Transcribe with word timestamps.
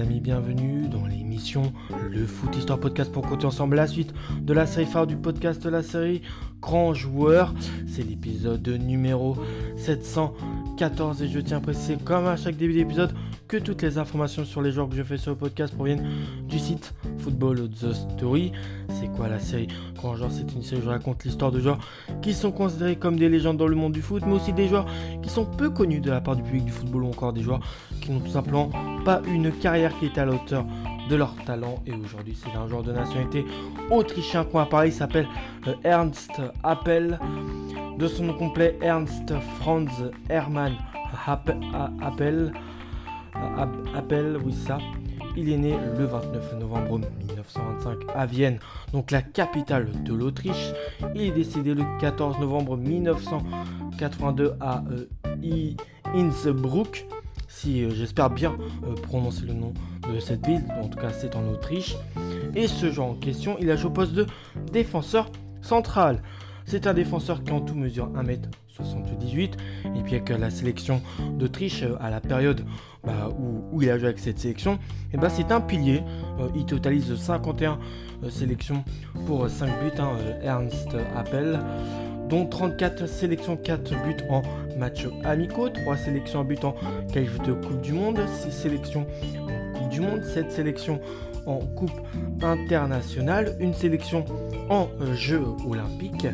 amis, 0.00 0.20
bienvenue 0.20 0.88
dans 0.88 1.06
l'émission 1.06 1.72
Le 2.10 2.26
Foot 2.26 2.56
Histoire 2.56 2.80
Podcast 2.80 3.12
pour 3.12 3.22
compter 3.22 3.44
ensemble 3.46 3.76
la 3.76 3.86
suite 3.86 4.12
de 4.40 4.52
la 4.52 4.66
série 4.66 4.86
phare 4.86 5.06
du 5.06 5.16
podcast 5.16 5.64
la 5.66 5.82
série 5.82 6.22
Grand 6.60 6.94
Joueur. 6.94 7.54
C'est 7.86 8.02
l'épisode 8.02 8.66
numéro 8.66 9.36
714 9.76 11.22
et 11.22 11.28
je 11.28 11.38
tiens 11.38 11.58
à 11.58 11.60
préciser 11.60 11.96
comme 12.02 12.26
à 12.26 12.36
chaque 12.36 12.56
début 12.56 12.72
d'épisode 12.72 13.14
toutes 13.60 13.82
les 13.82 13.98
informations 13.98 14.44
sur 14.44 14.62
les 14.62 14.72
joueurs 14.72 14.88
que 14.88 14.96
je 14.96 15.02
fais 15.02 15.16
sur 15.16 15.30
le 15.30 15.36
podcast 15.36 15.74
proviennent 15.74 16.06
du 16.48 16.58
site 16.58 16.94
Football 17.18 17.68
The 17.70 17.92
Story. 17.92 18.52
C'est 18.88 19.08
quoi 19.08 19.28
la 19.28 19.38
série? 19.38 19.68
Grand 19.94 20.16
Joueur 20.16 20.30
C'est 20.32 20.52
une 20.54 20.62
série 20.62 20.80
où 20.80 20.84
je 20.84 20.88
raconte 20.90 21.24
l'histoire 21.24 21.52
de 21.52 21.60
joueurs 21.60 21.78
qui 22.22 22.34
sont 22.34 22.52
considérés 22.52 22.96
comme 22.96 23.18
des 23.18 23.28
légendes 23.28 23.56
dans 23.56 23.66
le 23.66 23.76
monde 23.76 23.92
du 23.92 24.02
foot, 24.02 24.22
mais 24.26 24.34
aussi 24.34 24.52
des 24.52 24.68
joueurs 24.68 24.86
qui 25.22 25.28
sont 25.28 25.44
peu 25.44 25.70
connus 25.70 26.00
de 26.00 26.10
la 26.10 26.20
part 26.20 26.36
du 26.36 26.42
public 26.42 26.64
du 26.64 26.72
football 26.72 27.04
ou 27.04 27.08
encore 27.08 27.32
des 27.32 27.42
joueurs 27.42 27.60
qui 28.00 28.10
n'ont 28.10 28.20
tout 28.20 28.30
simplement 28.30 28.70
pas 29.04 29.22
une 29.26 29.52
carrière 29.52 29.96
qui 29.98 30.06
est 30.06 30.18
à 30.18 30.24
la 30.24 30.32
hauteur 30.32 30.64
de 31.08 31.16
leur 31.16 31.34
talent. 31.44 31.82
Et 31.86 31.92
aujourd'hui, 31.92 32.36
c'est 32.36 32.56
un 32.56 32.68
joueur 32.68 32.82
de 32.82 32.92
nationalité 32.92 33.44
autrichien 33.90 34.44
qu'on 34.44 34.64
Paris, 34.64 34.92
s'appelle 34.92 35.28
euh, 35.66 35.74
Ernst 35.84 36.32
Appel. 36.62 37.18
De 37.98 38.08
son 38.08 38.24
nom 38.24 38.34
complet, 38.34 38.76
Ernst 38.80 39.32
Franz 39.60 39.92
Hermann 40.28 40.74
Appel. 42.02 42.52
Appel, 43.94 44.38
oui 44.44 44.52
ça. 44.52 44.78
Il 45.36 45.50
est 45.50 45.56
né 45.56 45.76
le 45.98 46.04
29 46.04 46.58
novembre 46.60 47.00
1925 47.28 47.98
à 48.14 48.26
Vienne, 48.26 48.58
donc 48.92 49.10
la 49.10 49.22
capitale 49.22 49.88
de 50.04 50.14
l'Autriche. 50.14 50.72
Il 51.14 51.22
est 51.22 51.30
décédé 51.32 51.74
le 51.74 51.82
14 52.00 52.38
novembre 52.38 52.76
1982 52.76 54.54
à 54.60 54.84
euh, 54.90 55.74
Innsbruck 56.14 57.06
si 57.54 57.84
euh, 57.84 57.90
j'espère 57.90 58.30
bien 58.30 58.56
euh, 58.84 58.94
prononcer 58.94 59.46
le 59.46 59.54
nom 59.54 59.72
de 60.12 60.18
cette 60.18 60.44
ville, 60.44 60.64
en 60.82 60.88
tout 60.88 60.98
cas 60.98 61.10
c'est 61.10 61.36
en 61.36 61.46
Autriche. 61.48 61.96
Et 62.54 62.66
ce 62.66 62.90
genre 62.90 63.10
en 63.10 63.14
question, 63.14 63.56
il 63.60 63.70
a 63.70 63.76
joué 63.76 63.90
au 63.90 63.92
poste 63.92 64.12
de 64.12 64.26
défenseur 64.72 65.30
central. 65.62 66.20
C'est 66.66 66.86
un 66.86 66.94
défenseur 66.94 67.44
qui 67.44 67.52
en 67.52 67.60
tout 67.60 67.74
mesure 67.74 68.10
1m78 68.12 69.52
et 69.96 70.02
puis 70.02 70.14
avec 70.14 70.28
la 70.30 70.50
sélection 70.50 71.02
d'Autriche 71.38 71.82
euh, 71.82 71.96
à 72.00 72.10
la 72.10 72.20
période 72.20 72.64
bah, 73.04 73.28
où, 73.38 73.82
il 73.82 73.90
a 73.90 73.98
joué 73.98 74.08
avec 74.08 74.18
cette 74.18 74.38
sélection, 74.38 74.78
bah, 75.12 75.28
c'est 75.28 75.52
un 75.52 75.60
pilier. 75.60 76.02
il 76.54 76.64
totalise 76.64 77.14
51 77.14 77.78
sélections 78.30 78.82
pour 79.26 79.48
5 79.48 79.66
buts, 79.66 80.00
hein, 80.00 80.16
Ernst 80.42 80.96
Appel 81.14 81.60
dont 82.28 82.46
34 82.46 83.06
sélections, 83.06 83.56
4 83.56 83.90
buts 84.04 84.24
en 84.30 84.42
matchs 84.78 85.06
amicaux, 85.24 85.68
3 85.68 85.96
sélections 85.96 86.40
en 86.40 86.44
but 86.44 86.64
en 86.64 86.74
qualif 87.12 87.38
de 87.42 87.52
Coupe 87.52 87.80
du 87.82 87.92
Monde, 87.92 88.20
6 88.26 88.52
sélections 88.52 89.06
en 89.40 89.63
Du 89.90 90.00
Monde, 90.00 90.22
7 90.22 90.50
sélections 90.50 91.00
en 91.46 91.58
Coupe 91.58 92.00
internationale, 92.42 93.56
une 93.60 93.74
sélection 93.74 94.24
en 94.70 94.88
euh, 95.00 95.14
Jeux 95.14 95.44
olympiques. 95.68 96.26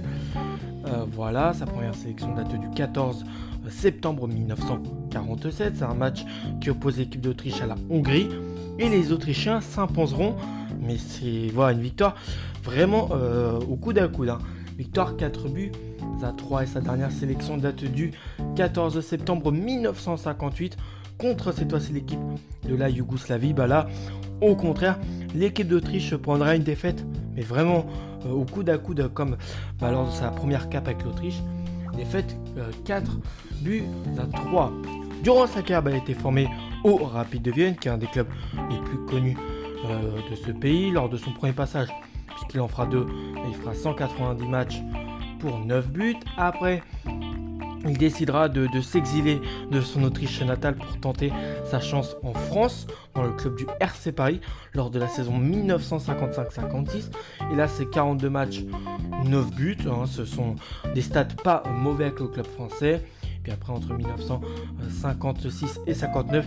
Euh, 0.86 1.04
voilà, 1.12 1.52
sa 1.52 1.66
première 1.66 1.94
sélection 1.94 2.34
date 2.34 2.58
du 2.58 2.70
14 2.70 3.24
septembre 3.68 4.28
1947. 4.28 5.74
C'est 5.76 5.84
un 5.84 5.94
match 5.94 6.24
qui 6.60 6.70
oppose 6.70 6.98
l'équipe 6.98 7.20
d'Autriche 7.20 7.60
à 7.60 7.66
la 7.66 7.76
Hongrie. 7.90 8.28
Et 8.78 8.88
les 8.88 9.12
Autrichiens 9.12 9.60
s'imposeront, 9.60 10.36
mais 10.80 10.96
c'est 10.96 11.48
voilà, 11.52 11.72
une 11.72 11.82
victoire 11.82 12.14
vraiment 12.62 13.10
euh, 13.12 13.58
au 13.60 13.76
coude 13.76 13.98
à 13.98 14.08
coude. 14.08 14.30
Hein. 14.30 14.38
Victoire 14.78 15.16
4 15.16 15.48
buts 15.48 15.72
à 16.24 16.32
3 16.32 16.62
et 16.62 16.66
sa 16.66 16.80
dernière 16.80 17.10
sélection 17.12 17.56
date 17.56 17.84
du 17.84 18.12
14 18.56 19.00
septembre 19.00 19.52
1958 19.52 20.76
contre 21.18 21.52
cette 21.52 21.70
fois-ci 21.70 21.92
l'équipe 21.92 22.20
de 22.68 22.74
la 22.74 22.88
Yougoslavie. 22.88 23.52
Bah 23.52 23.66
là, 23.66 23.86
au 24.40 24.56
contraire, 24.56 24.98
l'équipe 25.34 25.68
d'Autriche 25.68 26.14
prendra 26.16 26.56
une 26.56 26.62
défaite, 26.62 27.04
mais 27.34 27.42
vraiment 27.42 27.86
euh, 28.26 28.30
au 28.30 28.44
coude 28.44 28.70
à 28.70 28.78
coude 28.78 29.10
comme 29.12 29.36
bah, 29.80 29.90
lors 29.90 30.06
de 30.06 30.12
sa 30.12 30.28
première 30.28 30.68
cape 30.68 30.88
avec 30.88 31.02
l'Autriche. 31.04 31.40
Défaite 31.96 32.36
4 32.84 33.10
euh, 33.10 33.14
buts 33.62 33.84
à 34.18 34.26
3. 34.26 34.72
Durant 35.22 35.46
sa 35.46 35.60
carrière, 35.60 35.82
bah, 35.82 35.90
elle 35.90 35.96
a 35.96 36.02
été 36.02 36.14
formée 36.14 36.48
au 36.84 36.96
Rapid 36.96 37.42
de 37.42 37.50
Vienne, 37.50 37.76
qui 37.76 37.88
est 37.88 37.90
un 37.90 37.98
des 37.98 38.06
clubs 38.06 38.28
les 38.70 38.78
plus 38.78 38.98
connus 39.06 39.36
euh, 39.86 40.30
de 40.30 40.36
ce 40.36 40.50
pays. 40.50 40.90
Lors 40.90 41.08
de 41.08 41.16
son 41.16 41.32
premier 41.32 41.52
passage 41.52 41.88
puisqu'il 42.30 42.60
en 42.60 42.68
fera 42.68 42.86
deux. 42.86 43.06
Il 43.48 43.54
fera 43.54 43.74
190 43.74 44.46
matchs 44.46 44.82
pour 45.40 45.58
9 45.58 45.88
buts. 45.88 46.16
Après, 46.36 46.82
il 47.86 47.96
décidera 47.96 48.48
de, 48.48 48.68
s'exiler 48.80 49.40
de 49.70 49.80
son 49.80 50.02
Autriche 50.04 50.42
natale 50.42 50.76
pour 50.76 51.00
tenter 51.00 51.32
sa 51.64 51.80
chance 51.80 52.16
en 52.22 52.34
France, 52.34 52.86
dans 53.14 53.22
le 53.22 53.32
club 53.32 53.56
du 53.56 53.66
RC 53.80 54.12
Paris, 54.12 54.40
lors 54.74 54.90
de 54.90 54.98
la 54.98 55.08
saison 55.08 55.40
1955-56. 55.40 57.10
Et 57.52 57.56
là, 57.56 57.68
c'est 57.68 57.88
42 57.88 58.28
matchs, 58.28 58.64
9 59.24 59.50
buts. 59.54 59.78
Hein. 59.86 60.04
ce 60.06 60.24
sont 60.24 60.56
des 60.94 61.02
stats 61.02 61.24
pas 61.42 61.62
mauvais 61.68 62.06
avec 62.06 62.20
le 62.20 62.28
club 62.28 62.46
français. 62.46 63.02
Puis 63.42 63.52
après, 63.52 63.72
entre 63.72 63.94
1956 63.94 65.80
et 65.86 65.94
59, 65.94 66.46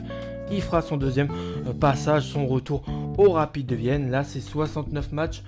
il 0.52 0.62
fera 0.62 0.84
son 0.84 0.98
deuxième 0.98 1.30
euh, 1.66 1.74
passage, 1.74 2.28
son 2.28 2.46
retour 2.46 2.84
au 3.18 3.32
Rapide 3.32 3.66
de 3.66 3.76
Vienne. 3.76 4.12
Là, 4.12 4.24
c'est 4.24 4.42
69 4.42 5.12
matchs 5.12 5.44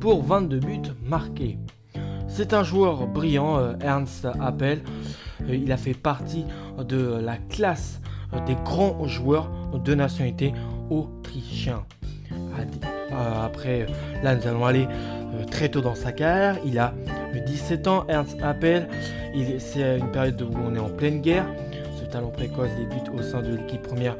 pour 0.00 0.22
22 0.22 0.58
buts 0.58 0.80
marqués. 1.04 1.58
C'est 2.36 2.52
un 2.52 2.62
joueur 2.62 3.06
brillant, 3.06 3.56
euh, 3.56 3.72
Ernst 3.80 4.28
Appel. 4.42 4.82
Euh, 5.48 5.56
il 5.56 5.72
a 5.72 5.78
fait 5.78 5.94
partie 5.94 6.44
de 6.86 7.18
la 7.18 7.38
classe 7.38 7.98
des 8.46 8.56
grands 8.62 9.06
joueurs 9.06 9.50
de 9.72 9.94
nationalité 9.94 10.52
autrichien. 10.90 11.84
Après, 13.42 13.86
là, 14.22 14.34
nous 14.34 14.46
allons 14.46 14.66
aller 14.66 14.86
très 15.50 15.70
tôt 15.70 15.80
dans 15.80 15.94
sa 15.94 16.12
carrière. 16.12 16.58
Il 16.66 16.78
a 16.78 16.92
17 17.46 17.88
ans, 17.88 18.04
Ernst 18.06 18.36
Appel. 18.42 18.86
C'est 19.58 19.98
une 19.98 20.10
période 20.10 20.42
où 20.42 20.50
on 20.62 20.74
est 20.74 20.78
en 20.78 20.90
pleine 20.90 21.22
guerre. 21.22 21.46
Ce 21.98 22.04
talent 22.04 22.28
précoce 22.28 22.68
débute 22.76 23.08
au 23.18 23.22
sein 23.22 23.40
de 23.40 23.56
l'équipe 23.56 23.80
première 23.80 24.16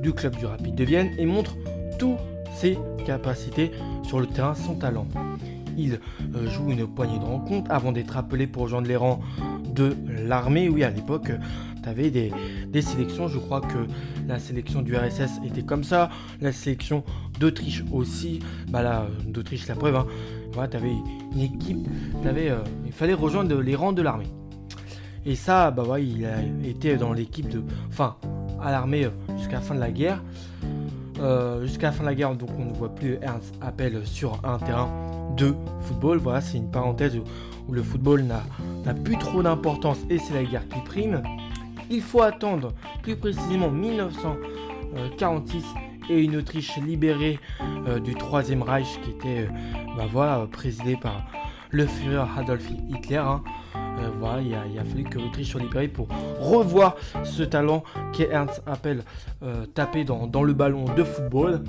du 0.00 0.12
club 0.12 0.36
du 0.36 0.46
Rapide 0.46 0.76
de 0.76 0.84
Vienne 0.84 1.10
et 1.18 1.26
montre 1.26 1.56
tous 1.98 2.16
ses 2.54 2.78
capacités 3.04 3.72
sur 4.04 4.20
le 4.20 4.28
terrain, 4.28 4.54
son 4.54 4.76
talent. 4.76 5.08
Il 5.76 6.00
euh, 6.34 6.48
joue 6.48 6.70
une 6.70 6.86
poignée 6.86 7.18
de 7.18 7.24
rencontres 7.24 7.70
avant 7.70 7.92
d'être 7.92 8.16
appelé 8.16 8.46
pour 8.46 8.62
rejoindre 8.62 8.88
les 8.88 8.96
rangs 8.96 9.20
de 9.74 9.94
l'armée. 10.08 10.68
Oui, 10.68 10.84
à 10.84 10.90
l'époque, 10.90 11.30
tu 11.82 11.88
avais 11.88 12.10
des, 12.10 12.82
sélections. 12.82 13.28
Je 13.28 13.38
crois 13.38 13.60
que 13.60 13.86
la 14.26 14.38
sélection 14.38 14.82
du 14.82 14.96
RSS 14.96 15.40
était 15.44 15.62
comme 15.62 15.84
ça. 15.84 16.10
La 16.40 16.52
sélection 16.52 17.04
d'Autriche 17.38 17.84
aussi. 17.92 18.40
Bah 18.68 18.82
là, 18.82 19.06
d'Autriche, 19.26 19.66
la 19.68 19.74
preuve. 19.74 19.96
Hein. 19.96 20.06
tu 20.70 20.76
avais 20.76 20.92
une 21.34 21.40
équipe. 21.40 21.86
Euh, 22.24 22.58
il 22.84 22.92
fallait 22.92 23.14
rejoindre 23.14 23.60
les 23.60 23.74
rangs 23.74 23.92
de 23.92 24.02
l'armée. 24.02 24.28
Et 25.24 25.34
ça, 25.34 25.70
bah 25.70 25.82
ouais, 25.82 26.06
il 26.06 26.24
a 26.24 26.40
été 26.64 26.96
dans 26.96 27.12
l'équipe 27.12 27.48
de. 27.48 27.62
Enfin, 27.88 28.16
à 28.62 28.70
l'armée 28.70 29.04
euh, 29.04 29.10
jusqu'à 29.36 29.54
la 29.54 29.60
fin 29.60 29.74
de 29.74 29.80
la 29.80 29.90
guerre. 29.90 30.22
Jusqu'à 31.62 31.86
la 31.86 31.92
fin 31.92 32.02
de 32.02 32.08
la 32.08 32.14
guerre, 32.14 32.34
donc 32.34 32.50
on 32.58 32.66
ne 32.66 32.74
voit 32.74 32.94
plus 32.94 33.16
Ernst 33.22 33.54
Appel 33.62 34.06
sur 34.06 34.38
un 34.44 34.58
terrain 34.58 34.90
de 35.36 35.54
football. 35.82 36.18
Voilà, 36.18 36.40
c'est 36.40 36.56
une 36.58 36.70
parenthèse 36.70 37.16
où, 37.16 37.24
le 37.72 37.82
football 37.82 38.22
n'a 38.22 38.44
plus 38.94 39.18
trop 39.18 39.42
d'importance 39.42 39.98
et 40.08 40.18
c'est 40.18 40.34
la 40.34 40.44
guerre 40.44 40.68
qui 40.68 40.78
prime. 40.80 41.20
Il 41.90 42.00
faut 42.00 42.22
attendre 42.22 42.72
plus 43.02 43.16
précisément 43.16 43.70
1946 43.70 45.64
et 46.08 46.22
une 46.22 46.36
Autriche 46.36 46.76
libérée 46.76 47.40
euh, 47.88 47.98
du 47.98 48.14
Troisième 48.14 48.62
Reich 48.62 49.00
qui 49.02 49.10
était 49.10 49.48
bah 49.96 50.04
voilà, 50.10 50.46
présidée 50.50 50.96
par 50.96 51.26
le 51.70 51.86
Führer 51.86 52.26
Adolf 52.38 52.68
Hitler. 52.88 53.16
Hein. 53.16 53.42
Euh, 53.74 54.10
voilà, 54.18 54.42
il 54.42 54.54
a, 54.78 54.84
fallu 54.84 55.04
que 55.04 55.18
l'Autriche 55.18 55.50
soit 55.50 55.60
libérée 55.60 55.88
pour 55.88 56.08
revoir 56.38 56.96
ce 57.24 57.42
talent 57.42 57.82
qu'est 58.12 58.28
Ernst 58.30 58.62
Appel 58.66 59.02
euh, 59.42 59.66
tapé 59.66 60.04
dans, 60.04 60.42
le 60.42 60.52
ballon 60.52 60.84
de 60.94 61.04
football. 61.04 61.62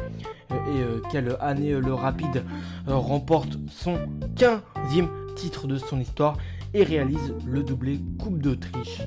Euh, 0.68 0.98
et 0.98 1.01
quelle 1.12 1.36
année 1.39 1.71
le 1.71 1.94
Rapide 1.94 2.44
remporte 2.88 3.57
son 3.69 3.98
15e 4.36 5.07
titre 5.36 5.68
de 5.68 5.77
son 5.77 6.00
histoire 6.00 6.38
et 6.74 6.83
réalise 6.83 7.33
le 7.45 7.63
doublé 7.63 8.00
Coupe 8.19 8.39
d'Autriche. 8.39 9.01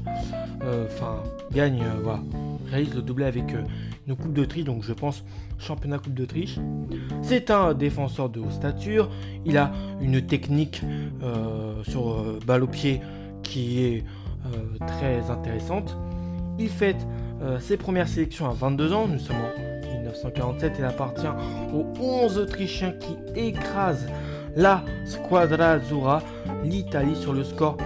Enfin, 0.62 1.22
gagne, 1.52 1.82
voilà, 2.02 2.20
réalise 2.70 2.94
le 2.94 3.02
doublé 3.02 3.26
avec 3.26 3.54
une 4.06 4.16
Coupe 4.16 4.32
d'Autriche, 4.32 4.64
donc 4.64 4.82
je 4.82 4.92
pense 4.92 5.24
championnat 5.58 5.98
Coupe 5.98 6.14
d'Autriche. 6.14 6.58
C'est 7.22 7.50
un 7.50 7.74
défenseur 7.74 8.30
de 8.30 8.40
haute 8.40 8.52
stature, 8.52 9.10
il 9.44 9.58
a 9.58 9.72
une 10.00 10.22
technique 10.22 10.82
sur 11.82 12.40
balle 12.46 12.62
au 12.62 12.68
pied 12.68 13.00
qui 13.42 13.82
est 13.82 14.04
euh, 14.46 14.86
très 14.86 15.30
intéressante. 15.30 15.96
Il 16.58 16.68
fête 16.68 17.06
euh, 17.42 17.58
ses 17.58 17.76
premières 17.76 18.08
sélections 18.08 18.48
à 18.48 18.52
22 18.52 18.92
ans, 18.92 19.06
nous 19.06 19.18
sommes 19.18 19.36
1947, 20.10 20.72
il 20.78 20.84
appartient 20.84 21.26
aux 21.74 21.86
11 22.00 22.38
Autrichiens 22.38 22.92
qui 22.92 23.16
écrasent 23.34 24.06
la 24.56 24.84
Squadra 25.04 25.72
Azzurra, 25.72 26.22
l'Italie 26.64 27.16
sur 27.16 27.32
le 27.32 27.44
score 27.44 27.76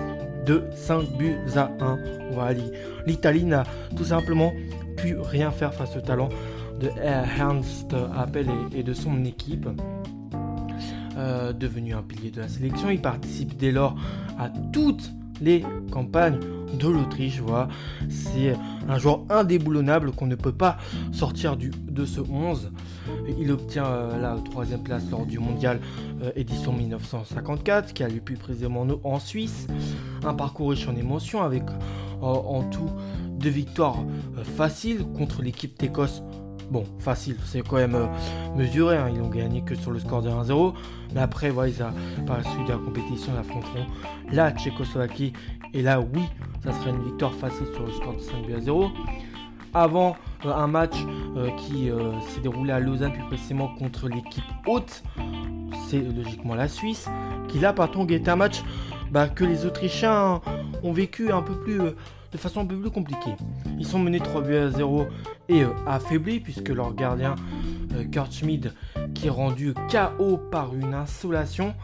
de 0.47 0.65
5 0.75 1.17
buts 1.17 1.37
à 1.56 1.71
1. 1.81 1.99
Voilà, 2.32 2.61
L'Italie 3.06 3.44
n'a 3.44 3.65
tout 3.97 4.05
simplement 4.05 4.53
pu 4.97 5.17
rien 5.19 5.50
faire 5.50 5.75
face 5.75 5.97
au 5.97 6.00
talent 6.00 6.29
de 6.81 6.88
Ernst 7.03 7.94
Appel 8.17 8.49
et, 8.75 8.82
de 8.82 8.93
son 8.93 9.25
équipe. 9.25 9.69
devenu 11.59 11.94
un 11.94 12.03
pilier 12.03 12.31
de 12.31 12.41
la 12.41 12.49
sélection, 12.49 12.91
il 12.91 13.00
participe 13.00 13.56
dès 13.56 13.71
lors 13.71 13.94
à 14.38 14.49
toutes 14.73 15.11
les 15.40 15.64
campagnes 15.90 16.38
de 16.78 16.88
l'Autriche. 16.88 17.40
Voilà. 17.40 17.69
C'est 18.08 18.56
un 18.88 18.98
joueur 18.98 19.20
indéboulonnable 19.31 20.12
qu'on 20.12 20.26
ne 20.26 20.34
peut 20.34 20.52
pas 20.52 20.78
sortir 21.12 21.56
du, 21.56 21.70
de 21.70 22.04
ce 22.04 22.20
11. 22.20 22.72
Il 23.38 23.50
obtient 23.52 23.86
euh, 23.86 24.20
la 24.20 24.36
troisième 24.50 24.82
place 24.82 25.04
lors 25.10 25.26
du 25.26 25.38
mondial 25.38 25.81
euh, 26.22 26.32
édition 26.36 26.72
1954, 26.72 27.92
qui 27.92 28.02
a 28.02 28.08
eu 28.08 28.20
plus 28.20 28.36
précisément 28.36 28.86
en 29.04 29.19
Suisse. 29.19 29.66
Un 30.25 30.34
parcours 30.34 30.70
riche 30.70 30.88
en 30.88 30.96
émotions 30.96 31.42
avec 31.42 31.62
euh, 32.22 32.26
en 32.26 32.62
tout 32.64 32.90
deux 33.30 33.50
victoires 33.50 33.98
faciles 34.56 35.04
contre 35.16 35.42
l'équipe 35.42 35.78
d'Écosse 35.78 36.22
Bon, 36.75 36.85
facile, 36.99 37.37
c'est 37.44 37.62
quand 37.62 37.76
même 37.76 37.94
euh, 37.94 38.06
mesuré. 38.56 38.97
Hein. 38.97 39.09
Ils 39.12 39.21
n'ont 39.21 39.29
gagné 39.29 39.62
que 39.62 39.76
sur 39.76 39.93
le 39.93 40.00
score 40.00 40.23
de 40.23 40.29
1-0. 40.29 40.75
Mais 41.15 41.21
après, 41.21 41.50
voilà, 41.50 41.69
ils 41.69 42.25
par 42.25 42.38
la 42.38 42.43
suite 42.43 42.67
de 42.67 42.73
la 42.73 42.79
compétition, 42.79 43.32
ils 43.32 43.38
affronteront 43.38 43.87
la 44.32 44.50
Tchécoslovaquie. 44.50 45.35
Et 45.73 45.82
là, 45.82 46.00
oui, 46.00 46.23
ça 46.65 46.73
serait 46.73 46.91
une 46.91 47.05
victoire 47.05 47.32
facile 47.32 47.69
sur 47.75 47.87
le 47.87 47.93
score 47.93 48.15
de 48.15 48.19
5 48.19 48.59
0. 48.59 48.91
Avant 49.73 50.17
euh, 50.44 50.53
un 50.53 50.67
match 50.67 50.97
euh, 51.37 51.49
qui 51.59 51.91
s'est 52.29 52.41
déroulé 52.41 52.73
à 52.73 52.81
Lausanne, 52.81 53.12
plus 53.12 53.23
précisément 53.23 53.69
contre 53.76 54.09
l'équipe 54.09 54.43
haute, 54.67 55.05
c'est 55.87 56.00
logiquement 56.00 56.56
la 56.56 56.67
Suisse, 56.67 57.09
qui 57.47 57.61
là, 57.61 57.73
par 57.73 57.93
contre, 57.93 58.12
était 58.12 58.31
un 58.31 58.37
match 58.37 58.65
bah, 59.12 59.29
que 59.29 59.44
les 59.44 59.65
Autrichiens 59.65 60.41
ont 60.82 60.93
vécu 60.93 61.31
un 61.31 61.43
peu 61.43 61.55
plus 61.55 61.81
de 62.34 62.38
façon 62.38 62.60
un 62.60 62.66
peu 62.66 62.76
plus 62.76 62.90
compliquée. 62.90 63.34
Ils 63.78 63.86
sont 63.86 64.00
menés 64.00 64.19
3 64.19 64.42
buts 64.42 64.56
à 64.56 64.70
0 64.70 65.06
et 65.48 65.62
euh, 65.62 65.69
affaiblis 65.86 66.40
puisque 66.40 66.69
leur 66.69 66.92
gardien 66.94 67.36
euh, 67.94 68.04
Kurt 68.04 68.32
Schmid 68.32 68.72
qui 69.14 69.28
est 69.28 69.31
rendu 69.31 69.72
KO 69.88 70.36
par 70.36 70.75
une 70.75 70.92
insolation, 70.92 71.75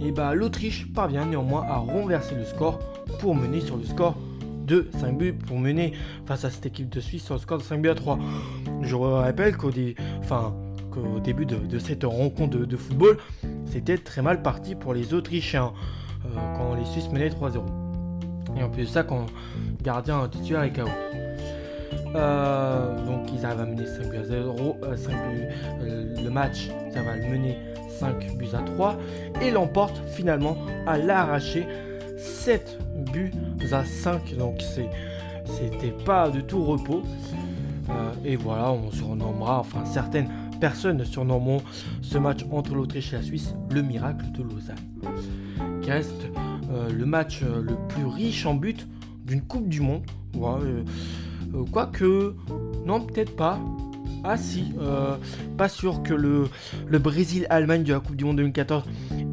et 0.00 0.12
bah 0.12 0.34
l'Autriche 0.34 0.86
parvient 0.92 1.26
néanmoins 1.26 1.66
à 1.68 1.78
renverser 1.78 2.36
le 2.36 2.44
score 2.44 2.78
pour 3.18 3.34
mener 3.34 3.60
sur 3.60 3.76
le 3.76 3.84
score 3.84 4.16
de 4.64 4.88
5 5.00 5.18
buts 5.18 5.32
pour 5.32 5.58
mener 5.58 5.92
face 6.26 6.44
à 6.44 6.50
cette 6.50 6.66
équipe 6.66 6.88
de 6.88 7.00
Suisse 7.00 7.24
sur 7.24 7.34
le 7.34 7.40
score 7.40 7.58
de 7.58 7.64
5 7.64 7.82
buts 7.82 7.88
à 7.88 7.96
3. 7.96 8.18
Je 8.82 8.94
rappelle 8.94 9.56
qu'au 9.56 9.72
enfin, 10.20 10.54
début 11.24 11.46
de, 11.46 11.78
cette 11.80 12.04
rencontre 12.04 12.56
de, 12.58 12.76
football, 12.76 13.18
c'était 13.66 13.98
très 13.98 14.22
mal 14.22 14.42
parti 14.42 14.76
pour 14.76 14.94
les 14.94 15.12
Autrichiens 15.12 15.72
euh, 16.24 16.56
quand 16.56 16.74
les 16.76 16.84
Suisses 16.84 17.10
menaient 17.10 17.30
3-0. 17.30 17.81
Et 18.56 18.62
en 18.62 18.68
plus 18.68 18.84
de 18.84 18.88
ça, 18.88 19.02
quand 19.02 19.26
gardien 19.82 20.28
titulaire 20.28 20.62
est 20.62 20.72
KO. 20.72 20.88
Euh, 22.14 23.06
donc 23.06 23.30
ils 23.32 23.44
arrivent 23.44 23.60
à 23.60 23.64
mener 23.64 23.86
5 23.86 24.10
buts 24.10 24.18
à 24.18 24.24
0, 24.24 24.76
5 24.96 25.12
euh, 25.12 25.50
euh, 25.82 26.22
le 26.22 26.30
match, 26.30 26.68
ça 26.92 27.02
va 27.02 27.16
le 27.16 27.26
mener 27.26 27.56
5 27.88 28.36
buts 28.36 28.48
à 28.52 28.58
3 28.58 28.98
et 29.40 29.50
l'emporte 29.50 30.02
finalement 30.08 30.56
à 30.86 30.98
l'arracher 30.98 31.66
7 32.18 32.78
buts 33.12 33.32
à 33.72 33.84
5. 33.84 34.36
Donc 34.36 34.60
c'était 34.60 35.94
pas 36.04 36.28
du 36.28 36.44
tout 36.44 36.62
repos. 36.64 37.02
et 38.24 38.36
voilà, 38.36 38.72
on 38.72 38.90
surnommera, 38.90 39.60
enfin 39.60 39.84
certaines 39.84 40.28
personnes 40.60 41.04
surnommeront 41.04 41.62
ce 42.02 42.18
match 42.18 42.44
entre 42.50 42.74
l'Autriche 42.74 43.12
et 43.14 43.16
la 43.16 43.22
Suisse 43.22 43.54
le 43.70 43.82
miracle 43.82 44.30
de 44.32 44.42
Lausanne. 44.42 44.76
Le 46.70 47.04
match 47.04 47.42
le 47.42 47.76
plus 47.88 48.06
riche 48.06 48.46
en 48.46 48.54
buts 48.54 48.86
d'une 49.24 49.42
Coupe 49.42 49.68
du 49.68 49.80
Monde. 49.80 50.02
Euh, 50.36 50.82
euh, 51.54 51.64
quoique, 51.70 52.34
non, 52.86 53.00
peut-être 53.00 53.36
pas. 53.36 53.58
Ah 54.24 54.36
si, 54.36 54.72
euh, 54.80 55.16
pas 55.58 55.68
sûr 55.68 56.02
que 56.04 56.14
le, 56.14 56.48
le 56.86 56.98
Brésil-Allemagne 57.00 57.82
de 57.82 57.92
la 57.92 57.98
Coupe 57.98 58.14
du 58.14 58.24
Monde 58.24 58.36
2014 58.36 58.84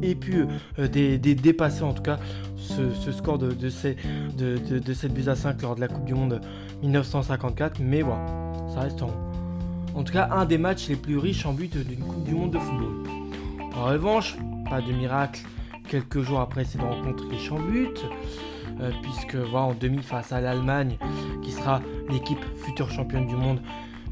ait 0.02 0.16
pu 0.16 0.46
dépasser 0.88 1.82
en 1.82 1.92
tout 1.92 2.02
cas 2.02 2.18
ce, 2.56 3.12
score 3.12 3.38
de, 3.38 3.68
ces, 3.68 3.96
de, 4.36 4.58
de, 4.78 4.92
7 4.92 5.14
buts 5.14 5.28
à 5.28 5.36
5 5.36 5.62
lors 5.62 5.76
de 5.76 5.80
la 5.80 5.86
Coupe 5.86 6.04
du 6.04 6.14
Monde 6.14 6.40
1954. 6.82 7.78
Mais 7.80 8.02
voilà, 8.02 8.26
ça 8.74 8.80
reste 8.80 9.02
en, 9.02 9.12
en 9.94 10.02
tout 10.02 10.12
cas 10.12 10.28
un 10.32 10.44
des 10.44 10.58
matchs 10.58 10.88
les 10.88 10.96
plus 10.96 11.18
riches 11.18 11.46
en 11.46 11.52
buts 11.52 11.70
d'une 11.72 12.00
Coupe 12.00 12.24
du 12.24 12.34
Monde 12.34 12.50
de 12.50 12.58
football. 12.58 13.04
En 13.76 13.84
revanche, 13.84 14.36
pas 14.68 14.80
de 14.80 14.92
miracle 14.92 15.42
quelques 15.90 16.22
jours 16.22 16.40
après 16.40 16.64
cette 16.64 16.80
rencontre 16.80 17.28
riche 17.28 17.50
en 17.52 17.58
buts. 17.58 17.88
Euh, 18.80 18.90
puisque 19.02 19.34
voilà, 19.34 19.66
en 19.66 19.74
demi 19.74 20.02
face 20.02 20.32
à 20.32 20.40
l'Allemagne, 20.40 20.96
qui 21.42 21.52
sera 21.52 21.80
l'équipe 22.08 22.42
future 22.64 22.90
championne 22.90 23.26
du 23.26 23.36
monde, 23.36 23.60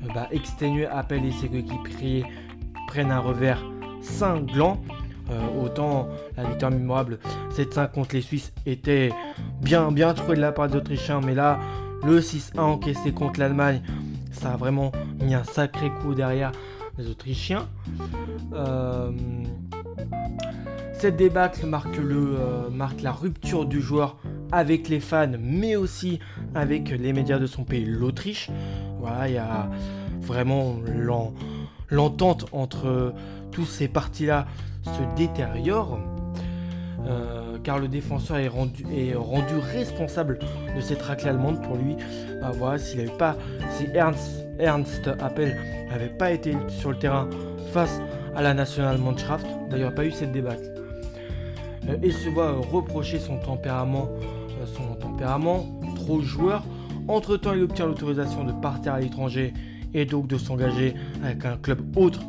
euh, 0.04 0.08
bah, 0.14 0.28
exténué 0.30 0.84
appelle 0.86 1.24
et 1.24 1.30
ses 1.30 1.48
coéquipiers 1.48 2.24
prennent 2.86 3.10
un 3.10 3.20
revers 3.20 3.64
cinglant. 4.02 4.82
Euh, 5.30 5.62
autant 5.62 6.08
la 6.36 6.44
victoire 6.44 6.70
mémorable 6.70 7.18
7-5 7.54 7.92
contre 7.92 8.14
les 8.14 8.22
Suisses 8.22 8.52
était 8.64 9.12
bien, 9.60 9.92
bien 9.92 10.12
trouvé 10.14 10.36
de 10.36 10.40
la 10.40 10.52
part 10.52 10.68
des 10.68 10.76
Autrichiens, 10.76 11.20
mais 11.24 11.34
là, 11.34 11.58
le 12.04 12.20
6-1 12.20 12.60
encaissé 12.60 13.12
contre 13.12 13.40
l'Allemagne, 13.40 13.82
ça 14.32 14.52
a 14.52 14.56
vraiment 14.56 14.90
mis 15.22 15.34
un 15.34 15.44
sacré 15.44 15.90
coup 16.02 16.14
derrière 16.14 16.52
les 16.98 17.08
Autrichiens. 17.08 17.66
Cette 20.98 21.16
débâcle 21.16 21.64
marque, 21.66 21.96
le, 21.96 22.36
marque 22.72 23.02
la 23.02 23.12
rupture 23.12 23.66
du 23.66 23.80
joueur 23.80 24.16
avec 24.50 24.88
les 24.88 25.00
fans, 25.00 25.30
mais 25.40 25.76
aussi 25.76 26.18
avec 26.54 26.90
les 26.90 27.12
médias 27.12 27.38
de 27.38 27.46
son 27.46 27.64
pays, 27.64 27.84
l'Autriche. 27.84 28.50
Voilà, 28.98 29.28
il 29.28 29.34
y 29.34 29.38
a 29.38 29.70
vraiment 30.20 30.76
l'entente 31.90 32.46
entre 32.52 33.14
tous 33.52 33.66
ces 33.66 33.88
partis-là 33.88 34.46
se 34.82 35.16
détériore. 35.16 35.98
Euh, 37.06 37.58
car 37.62 37.78
le 37.78 37.88
défenseur 37.88 38.38
est 38.38 38.48
rendu, 38.48 38.84
est 38.92 39.14
rendu 39.14 39.54
responsable 39.72 40.40
de 40.74 40.80
cette 40.80 41.00
raclée 41.00 41.30
allemande 41.30 41.62
pour 41.62 41.76
lui. 41.76 41.96
Bah 42.40 42.50
voilà, 42.52 42.78
s'il 42.78 43.08
pas, 43.12 43.36
si 43.70 43.86
Ernst, 43.94 44.46
Ernst 44.58 45.08
Appel 45.20 45.56
n'avait 45.90 46.08
pas 46.08 46.32
été 46.32 46.56
sur 46.68 46.90
le 46.90 46.98
terrain 46.98 47.28
face 47.72 48.00
à 48.34 48.42
la 48.42 48.52
Nationalmannschaft, 48.52 49.46
d'ailleurs 49.70 49.94
pas 49.94 50.04
eu 50.04 50.10
cette 50.10 50.32
débâcle, 50.32 50.62
euh, 50.76 50.87
et 52.02 52.10
se 52.10 52.28
voit 52.28 52.52
reprocher 52.52 53.18
son 53.18 53.38
tempérament 53.38 54.08
son 54.66 54.94
tempérament, 54.94 55.66
trop 55.94 56.20
joueur. 56.20 56.64
Entre-temps, 57.06 57.54
il 57.54 57.62
obtient 57.62 57.86
l'autorisation 57.86 58.44
de 58.44 58.52
partir 58.52 58.94
à 58.94 59.00
l'étranger 59.00 59.54
et 59.94 60.04
donc 60.04 60.26
de 60.26 60.36
s'engager 60.36 60.94
avec 61.22 61.44
un 61.44 61.56
club 61.56 61.96
autre 61.96 62.20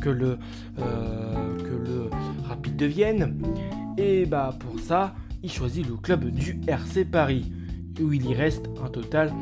que 0.00 0.10
le, 0.10 0.38
euh, 0.80 1.56
que 1.58 1.88
le 1.88 2.10
Rapide 2.48 2.76
de 2.76 2.86
Vienne. 2.86 3.40
Et 3.96 4.26
bah 4.26 4.54
pour 4.58 4.80
ça, 4.80 5.14
il 5.42 5.50
choisit 5.50 5.86
le 5.86 5.94
club 5.96 6.24
du 6.30 6.58
RC 6.66 7.04
Paris, 7.04 7.52
où 8.00 8.12
il 8.12 8.28
y 8.28 8.34
reste 8.34 8.68
un 8.84 8.88
total 8.88 9.32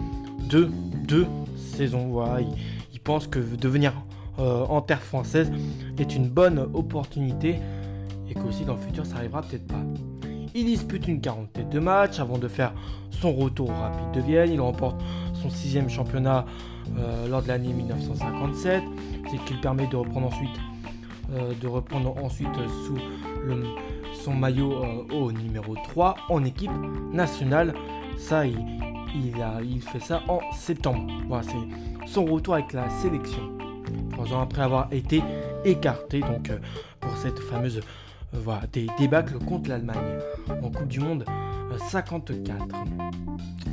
de 0.51 0.69
deux 1.09 1.27
saisons. 1.57 2.09
Voilà, 2.09 2.41
il, 2.41 3.01
pense 3.01 3.27
que 3.27 3.41
devenir 3.41 3.95
euh, 4.39 4.65
en 4.69 4.81
terre 4.81 5.03
française 5.03 5.51
est 5.99 6.15
une 6.15 6.29
bonne 6.29 6.61
opportunité 6.73 7.57
et 8.33 8.35
qu'aussi 8.35 8.65
dans 8.65 8.75
le 8.75 8.81
futur 8.81 9.05
ça 9.07 9.17
arrivera 9.17 9.43
peut-être 9.43 9.67
pas. 9.67 9.83
Il 10.55 10.67
dispute 10.67 11.09
une 11.09 11.21
quarantaine 11.21 11.71
de 11.71 11.79
matchs 11.79 12.21
avant 12.21 12.37
de 12.39 12.49
faire 12.49 12.75
son 13.11 13.33
retour 13.33 13.71
au 13.71 13.75
Rapide 13.75 14.13
de 14.13 14.21
Vienne. 14.21 14.51
Il 14.53 14.61
remporte 14.61 15.01
son 15.41 15.49
sixième 15.49 15.89
championnat 15.89 16.45
euh, 16.99 17.29
lors 17.29 17.43
de 17.43 17.49
l'année 17.49 17.73
1957, 17.73 18.83
ce 19.31 19.37
qui 19.47 19.55
lui 19.55 19.61
permet 19.63 19.87
de 19.87 19.97
reprendre 19.97 20.27
ensuite, 20.27 20.61
euh, 21.33 21.53
de 21.59 21.67
reprendre 21.67 22.15
ensuite 22.23 22.55
sous 22.85 22.99
son 24.23 24.35
maillot 24.35 24.73
euh, 24.73 25.15
au 25.15 25.33
numéro 25.33 25.75
3 25.89 26.17
en 26.29 26.45
équipe 26.45 26.71
nationale. 27.13 27.73
Ça, 28.19 28.45
il, 28.47 28.59
il, 29.15 29.81
fait 29.81 30.01
ça 30.01 30.23
en 30.29 30.41
septembre. 30.53 31.11
Voilà, 31.29 31.45
c'est 31.45 32.09
son 32.09 32.27
retour 32.27 32.55
avec 32.55 32.75
la 32.75 32.91
sélection. 32.91 33.53
Trois 34.11 34.35
ans 34.35 34.43
après 34.43 34.63
avoir 34.63 34.93
été 34.93 35.23
écarté 35.65 36.21
donc 36.21 36.53
pour 37.01 37.17
cette 37.17 37.39
fameuse 37.39 37.81
voilà, 38.33 38.67
des 38.73 38.87
débâcles 38.99 39.39
contre 39.39 39.69
l'Allemagne 39.69 40.19
en 40.49 40.71
Coupe 40.71 40.89
du 40.89 41.01
Monde 41.01 41.25
54. 41.79 42.63
Euh, 42.63 42.67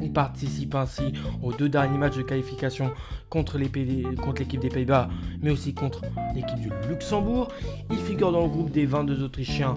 Il 0.01 0.11
participe 0.11 0.75
ainsi 0.75 1.13
aux 1.43 1.51
deux 1.51 1.69
derniers 1.69 1.97
matchs 1.97 2.17
de 2.17 2.21
qualification 2.21 2.91
contre 3.29 3.57
l'équipe 3.57 4.59
des 4.59 4.69
Pays-Bas, 4.69 5.09
mais 5.41 5.51
aussi 5.51 5.73
contre 5.73 6.01
l'équipe 6.33 6.59
du 6.59 6.69
Luxembourg. 6.89 7.49
Il 7.89 7.97
figure 7.97 8.31
dans 8.31 8.43
le 8.43 8.49
groupe 8.49 8.71
des 8.71 8.85
22 8.85 9.23
Autrichiens 9.23 9.75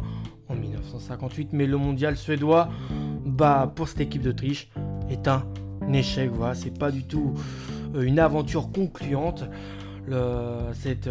en 0.49 0.55
1958, 0.55 1.51
mais 1.53 1.67
le 1.67 1.77
mondial 1.77 2.17
suédois, 2.17 2.69
bah, 3.25 3.73
pour 3.75 3.89
cette 3.89 4.01
équipe 4.01 4.23
d'Autriche, 4.23 4.71
est 5.11 5.27
un 5.29 5.45
échec. 5.93 6.31
Voilà, 6.33 6.55
c'est 6.55 6.77
pas 6.77 6.91
du 6.91 7.05
tout 7.05 7.35
euh, 7.95 8.03
une 8.03 8.19
aventure 8.19 8.71
concluante. 8.73 9.45
cette 10.73 11.09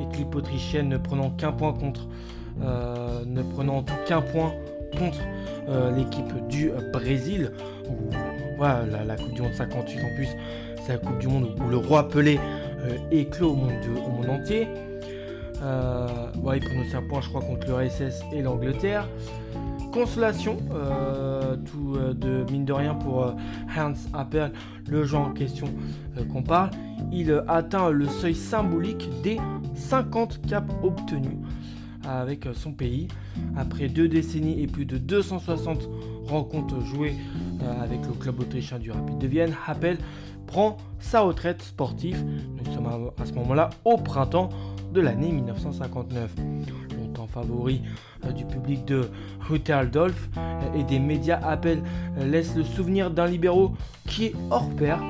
équipe 0.00 0.34
autrichienne 0.34 0.88
ne 0.88 0.98
prenant 0.98 1.30
qu'un 1.30 1.52
point 1.52 1.72
contre 1.72 2.08
euh, 2.08 2.35
ne 2.60 3.42
prenant 3.42 3.84
qu'un 4.06 4.22
point 4.22 4.52
contre 4.98 5.18
euh, 5.68 5.90
l'équipe 5.96 6.46
du 6.48 6.70
Brésil, 6.92 7.52
où 7.88 8.10
voilà, 8.56 9.04
la, 9.04 9.16
Coupe 9.16 9.34
du 9.34 9.42
Monde 9.42 9.54
58 9.54 9.98
en 9.98 10.14
plus, 10.16 10.28
c'est 10.84 10.92
la 10.92 10.98
Coupe 10.98 11.18
du 11.18 11.28
Monde 11.28 11.48
où 11.60 11.68
le 11.68 11.76
roi 11.76 12.08
Pelé 12.08 12.38
éclot 13.10 13.50
au 13.50 13.56
monde, 13.56 13.72
au 14.06 14.10
monde 14.10 14.30
entier. 14.30 14.68
il 15.54 15.60
prend 15.60 16.80
aussi 16.80 16.96
un 16.96 17.02
point, 17.08 17.20
je 17.20 17.28
crois, 17.28 17.40
contre 17.40 17.66
le 17.66 17.74
RSS 17.74 18.22
et 18.32 18.42
l'Angleterre. 18.42 19.08
Consolation, 19.92 20.58
tout 21.64 21.96
de 22.14 22.44
mine 22.52 22.64
de 22.64 22.72
rien 22.72 22.94
pour 22.94 23.34
Hans 23.76 23.94
Appel, 24.12 24.52
le 24.88 25.04
joueur 25.04 25.22
en 25.22 25.32
question 25.32 25.66
qu'on 26.32 26.42
parle. 26.42 26.70
Il 27.12 27.42
atteint 27.48 27.90
le 27.90 28.06
seuil 28.06 28.34
symbolique 28.34 29.08
des 29.22 29.38
50 29.74 30.46
caps 30.46 30.72
obtenus 30.82 31.38
avec 32.06 32.48
son 32.54 32.72
pays. 32.72 33.08
Après 33.56 33.88
deux 33.88 34.08
décennies 34.08 34.62
et 34.62 34.66
plus 34.66 34.86
de 34.86 34.98
260 34.98 35.88
rencontres 36.26 36.80
jouées 36.80 37.14
euh, 37.62 37.82
avec 37.82 38.00
le 38.06 38.12
club 38.12 38.40
autrichien 38.40 38.78
du 38.78 38.90
Rapid 38.90 39.18
de 39.18 39.26
Vienne, 39.26 39.54
Happel 39.66 39.98
prend 40.46 40.76
sa 40.98 41.20
retraite 41.20 41.62
sportive. 41.62 42.24
Nous 42.24 42.72
sommes 42.72 42.86
à 42.86 43.26
ce 43.26 43.32
moment-là 43.32 43.70
au 43.84 43.96
printemps 43.96 44.50
de 44.92 45.00
l'année 45.00 45.32
1959. 45.32 46.34
Longtemps 46.96 47.26
favori 47.26 47.82
euh, 48.24 48.32
du 48.32 48.44
public 48.44 48.84
de 48.84 49.08
Rutterdolf 49.40 50.28
euh, 50.36 50.78
et 50.78 50.84
des 50.84 50.98
médias, 50.98 51.40
Appel 51.42 51.82
laisse 52.18 52.54
le 52.56 52.64
souvenir 52.64 53.10
d'un 53.10 53.26
libéraux 53.26 53.72
qui 54.06 54.26
est 54.26 54.34
hors 54.50 54.70
pair, 54.70 55.02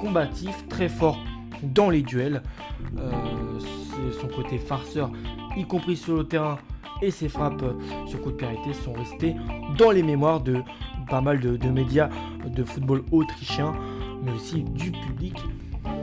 combatif, 0.00 0.68
très 0.68 0.88
fort 0.88 1.18
dans 1.62 1.90
les 1.90 2.02
duels. 2.02 2.42
son 4.20 4.28
côté 4.28 4.58
farceur 4.58 5.10
y 5.56 5.64
compris 5.64 5.96
sur 5.96 6.16
le 6.16 6.24
terrain, 6.24 6.58
et 7.02 7.10
ses 7.10 7.28
frappes 7.28 7.64
sur 8.06 8.20
coup 8.22 8.30
de 8.30 8.36
périté 8.36 8.72
sont 8.72 8.92
restées 8.92 9.36
dans 9.78 9.90
les 9.90 10.02
mémoires 10.02 10.40
de 10.40 10.62
pas 11.08 11.20
mal 11.20 11.40
de, 11.40 11.68
médias 11.68 12.08
de 12.46 12.64
football 12.64 13.04
autrichien, 13.12 13.74
mais 14.22 14.32
aussi 14.32 14.62
du 14.62 14.90
public 14.90 15.36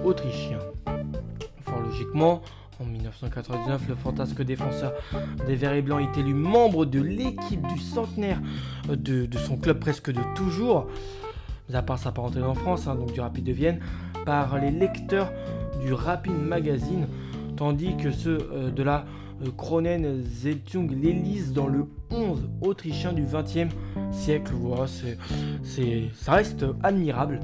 autrichien. 0.03 0.59
Fort 1.61 1.81
logiquement, 1.81 2.41
en 2.79 2.85
1999, 2.85 3.89
le 3.89 3.95
fantasque 3.95 4.41
défenseur 4.41 4.93
des 5.47 5.55
Verts 5.55 5.73
et 5.73 5.81
Blancs 5.81 6.01
est 6.01 6.19
élu 6.19 6.33
membre 6.33 6.85
de 6.85 7.01
l'équipe 7.01 7.65
du 7.67 7.79
centenaire 7.79 8.39
de, 8.87 9.27
son 9.37 9.57
club 9.57 9.79
presque 9.79 10.11
de 10.11 10.21
toujours, 10.35 10.87
à 11.73 11.81
part 11.81 11.99
sa 11.99 12.11
parenté 12.11 12.41
en 12.41 12.53
France, 12.55 12.87
hein, 12.87 12.95
donc 12.95 13.13
du 13.13 13.21
Rapide 13.21 13.45
de 13.45 13.51
Vienne, 13.51 13.79
par 14.25 14.57
les 14.59 14.71
lecteurs 14.71 15.31
du 15.81 15.93
Rapid 15.93 16.33
Magazine, 16.33 17.07
tandis 17.57 17.95
que 17.97 18.11
ceux 18.11 18.37
euh, 18.53 18.71
de 18.71 18.83
la 18.83 19.05
Kronen 19.57 20.23
Zeitung 20.23 20.89
l'élise 20.89 21.53
dans 21.53 21.67
le 21.67 21.85
11 22.11 22.49
autrichien 22.61 23.13
du 23.13 23.23
20e 23.23 23.69
siècle. 24.11 24.53
Voilà, 24.55 24.85
ça 24.87 26.31
reste 26.31 26.65
admirable 26.83 27.39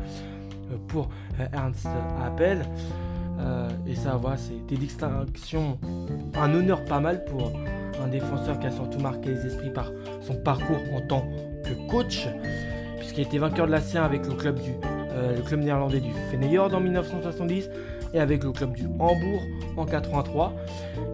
euh, 0.72 0.78
pour 0.88 1.10
euh, 1.40 1.46
Ernst 1.54 1.88
Appel. 2.24 2.62
Euh, 3.40 3.70
et 3.88 3.96
ça, 3.96 4.18
voilà, 4.18 4.38
c'est 4.38 4.66
des 4.68 4.78
distinctions, 4.78 5.80
un 6.36 6.54
honneur 6.54 6.84
pas 6.86 7.00
mal 7.00 7.24
pour 7.26 7.54
un 8.04 8.08
défenseur 8.08 8.60
qui 8.60 8.68
a 8.68 8.72
surtout 8.72 9.00
marqué 9.00 9.30
les 9.30 9.46
esprits 9.46 9.72
par 9.72 9.92
son 10.22 10.36
parcours 10.36 10.80
en 10.94 11.02
tant 11.02 11.26
que 11.64 11.90
coach, 11.90 12.28
puisqu'il 12.98 13.22
était 13.22 13.38
vainqueur 13.38 13.66
de 13.66 13.72
la 13.72 13.80
C1 13.80 14.02
avec 14.02 14.26
le 14.26 14.34
club, 14.34 14.60
le 15.16 15.42
club 15.42 15.62
néerlandais 15.62 16.02
du 16.02 16.12
Feyenoord 16.30 16.74
en 16.74 16.82
1970 16.82 17.70
et 18.14 18.20
avec 18.20 18.44
le 18.44 18.52
club 18.52 18.74
du 18.76 18.86
Hambourg 19.00 19.42
en 19.78 19.86
83. 19.86 20.54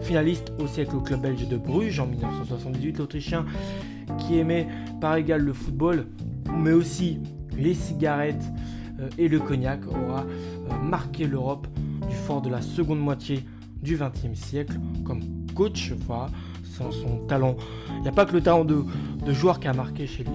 Finaliste 0.01 0.51
aussi 0.59 0.81
avec 0.81 0.93
le 0.93 0.99
club 0.99 1.21
belge 1.21 1.47
de 1.47 1.57
Bruges 1.57 1.99
en 1.99 2.07
1978, 2.07 2.97
l'Autrichien 2.97 3.45
qui 4.19 4.37
aimait 4.37 4.67
par 5.01 5.15
égal 5.15 5.41
le 5.41 5.53
football, 5.53 6.05
mais 6.55 6.71
aussi 6.71 7.19
les 7.57 7.73
cigarettes 7.73 8.43
euh, 8.99 9.09
et 9.17 9.27
le 9.27 9.39
cognac, 9.39 9.81
aura 9.87 10.21
euh, 10.21 10.77
marqué 10.83 11.25
l'Europe 11.25 11.67
du 12.07 12.15
fort 12.15 12.41
de 12.41 12.49
la 12.49 12.61
seconde 12.61 12.99
moitié 12.99 13.43
du 13.81 13.97
XXe 13.97 14.39
siècle 14.39 14.79
comme 15.03 15.21
coach. 15.53 15.93
Voilà, 16.07 16.27
sans 16.63 16.91
son 16.91 17.17
talent. 17.27 17.55
Il 17.95 18.01
n'y 18.01 18.07
a 18.07 18.11
pas 18.11 18.25
que 18.25 18.33
le 18.33 18.41
talent 18.41 18.65
de, 18.65 18.83
joueur 19.27 19.59
qui 19.59 19.67
a 19.67 19.73
marqué 19.73 20.07
chez 20.07 20.23
lui. 20.23 20.33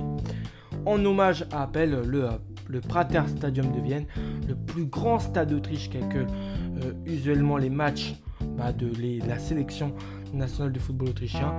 En 0.86 1.04
hommage 1.04 1.46
à 1.52 1.62
Appel, 1.62 2.00
le 2.06 2.28
le 2.70 2.80
Prater 2.80 3.22
Stadium 3.26 3.72
de 3.72 3.80
Vienne, 3.80 4.06
le 4.48 4.54
plus 4.54 4.86
grand 4.86 5.18
stade 5.18 5.50
d'Autriche 5.50 5.90
que 5.90 5.96
euh, 6.18 6.92
usuellement 7.06 7.56
les 7.56 7.70
matchs 7.70 8.14
bah, 8.56 8.72
de, 8.72 8.90
la 9.26 9.38
sélection 9.38 9.92
nationale 10.32 10.72
de 10.72 10.78
football 10.78 11.08
autrichien, 11.10 11.54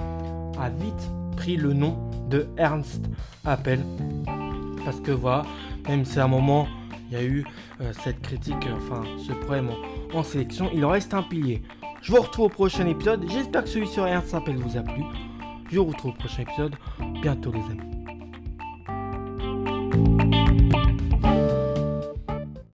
a 0.60 0.70
vite 0.70 1.12
pris 1.36 1.58
le 1.58 1.74
nom 1.74 1.98
de 2.30 2.48
Ernst 2.58 3.10
Appel. 3.46 3.80
Parce 4.86 5.00
que 5.02 5.12
voilà, 5.12 5.44
même 5.88 6.06
si 6.06 6.20
à 6.20 6.26
un 6.26 6.28
moment 6.28 6.68
il 7.10 7.14
y 7.14 7.18
a 7.18 7.24
eu 7.24 7.46
euh, 7.82 7.92
cette 8.04 8.22
critique, 8.22 8.68
enfin 8.76 9.04
ce 9.28 9.34
problème 9.34 9.70
en, 10.14 10.24
sélection, 10.24 10.70
il 10.74 10.86
en 10.86 10.90
reste 10.90 11.14
un 11.14 11.24
pilier. 11.24 11.62
Je 12.02 12.12
vous 12.12 12.22
retrouve 12.22 12.46
au 12.46 12.50
prochain 12.50 12.88
épisode. 12.88 13.26
J'espère 13.30 13.64
que 13.64 13.70
celui 13.70 13.88
sur 13.88 14.08
Ernst 14.08 14.34
Appel 14.34 14.56
vous 14.56 14.78
a 14.78 14.82
plu. 14.82 15.04
Je 15.70 15.78
vous 15.78 15.86
retrouve 15.86 16.12
au 16.12 16.16
prochain 16.16 16.44
épisode. 16.44 16.76
Bientôt 17.22 17.52
les 17.52 17.60
amis. 17.60 17.92